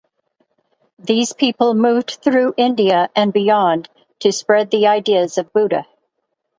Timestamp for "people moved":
1.33-2.17